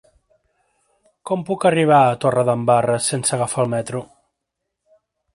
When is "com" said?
1.29-1.43